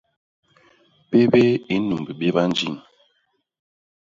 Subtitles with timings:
[1.09, 2.75] Pépéé i nnumb béba jiñ.